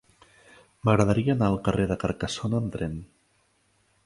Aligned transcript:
M'agradaria 0.87 1.31
anar 1.35 1.49
al 1.51 1.59
carrer 1.69 1.87
de 1.93 1.99
Carcassona 2.05 2.63
amb 2.63 2.75
tren. 2.79 3.01